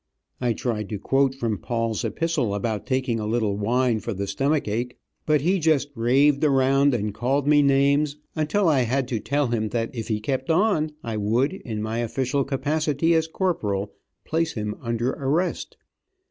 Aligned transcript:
I 0.39 0.53
tried 0.53 0.89
to 0.89 0.97
quote 0.97 1.35
from 1.35 1.59
Paul's 1.59 2.03
epistle 2.03 2.55
about 2.55 2.87
taking 2.87 3.19
a 3.19 3.27
little 3.27 3.55
wine 3.55 3.99
for 3.99 4.15
the 4.15 4.25
stomach 4.25 4.67
ache; 4.67 4.97
but 5.27 5.41
he 5.41 5.59
just 5.59 5.91
raved 5.93 6.43
around 6.43 6.95
and 6.95 7.13
called 7.13 7.47
me 7.47 7.61
names, 7.61 8.17
until 8.35 8.67
I 8.67 8.79
had 8.81 9.07
to 9.09 9.19
tell 9.19 9.49
him 9.49 9.69
that 9.69 9.93
if 9.93 10.07
he 10.07 10.19
kept 10.19 10.49
on 10.49 10.93
I 11.03 11.17
would, 11.17 11.53
in 11.53 11.83
my 11.83 11.99
official 11.99 12.43
capacity 12.43 13.13
as 13.13 13.27
corporal, 13.27 13.93
place 14.25 14.53
him 14.53 14.75
under 14.81 15.11
arrest. 15.11 15.77